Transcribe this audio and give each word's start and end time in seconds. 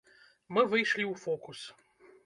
Мы 0.57 0.63
выйшлі 0.71 1.03
ў 1.11 1.13
фокус. 1.27 1.59